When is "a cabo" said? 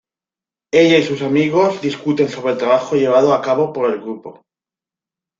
3.35-3.71